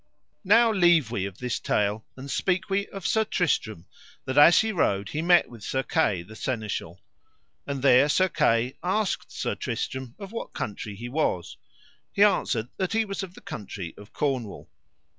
Now 0.43 0.71
leave 0.71 1.11
we 1.11 1.27
of 1.27 1.37
this 1.37 1.59
tale, 1.59 2.03
and 2.17 2.31
speak 2.31 2.71
we 2.71 2.87
of 2.87 3.05
Sir 3.05 3.23
Tristram, 3.23 3.85
that 4.25 4.35
as 4.35 4.61
he 4.61 4.71
rode 4.71 5.09
he 5.09 5.21
met 5.21 5.47
with 5.47 5.61
Sir 5.63 5.83
Kay, 5.83 6.23
the 6.23 6.35
Seneschal; 6.35 6.99
and 7.67 7.83
there 7.83 8.09
Sir 8.09 8.27
Kay 8.27 8.73
asked 8.81 9.31
Sir 9.31 9.53
Tristram 9.53 10.15
of 10.17 10.31
what 10.31 10.53
country 10.53 10.95
he 10.95 11.07
was. 11.07 11.55
He 12.11 12.23
answered 12.23 12.69
that 12.77 12.93
he 12.93 13.05
was 13.05 13.21
of 13.21 13.35
the 13.35 13.41
country 13.41 13.93
of 13.95 14.11
Cornwall. 14.11 14.71